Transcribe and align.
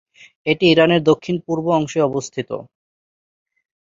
এটি 0.45 0.65
ইরানের 0.69 1.01
দক্ষিণ-পূর্ব 1.03 1.65
অংশে 1.71 1.99
অবস্থিত। 2.09 2.49